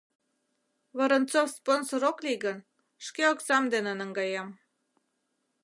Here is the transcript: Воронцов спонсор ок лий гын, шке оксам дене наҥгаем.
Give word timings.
Воронцов 0.97 1.47
спонсор 1.59 2.01
ок 2.09 2.17
лий 2.25 2.39
гын, 2.45 2.57
шке 3.05 3.23
оксам 3.33 3.63
дене 3.73 3.91
наҥгаем. 3.99 4.49